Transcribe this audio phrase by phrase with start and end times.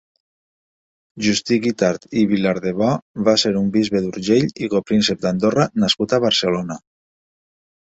[1.27, 2.89] Justí Guitart i Vilardebó
[3.29, 6.85] va ser un bisbe d'Urgell i Copríncep d'Andorra nascut a Barcelona.